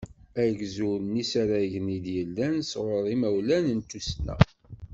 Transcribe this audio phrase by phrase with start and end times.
[0.43, 4.35] Agzul n yisaragen i d-yellan s ɣur yimawlan n tussna.